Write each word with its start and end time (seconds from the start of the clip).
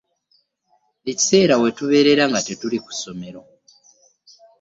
Ekiseera 1.11 1.55
we 1.61 1.69
tubeerera 1.77 2.23
nga 2.29 2.39
tetuli 2.47 2.77
ku 2.85 2.89
ssomero. 2.95 3.41